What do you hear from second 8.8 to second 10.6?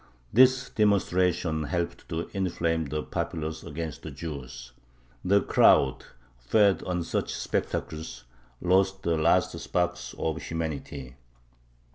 the last sparks of